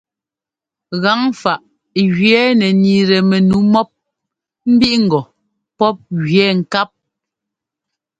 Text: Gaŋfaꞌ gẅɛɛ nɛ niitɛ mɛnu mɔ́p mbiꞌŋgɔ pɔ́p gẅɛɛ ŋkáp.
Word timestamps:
Gaŋfaꞌ 1.01 1.63
gẅɛɛ 2.17 2.43
nɛ 2.59 2.67
niitɛ 2.81 3.17
mɛnu 3.29 3.57
mɔ́p 3.73 3.89
mbiꞌŋgɔ 4.71 5.21
pɔ́p 5.77 5.97
gẅɛɛ 6.25 6.53
ŋkáp. 6.59 6.89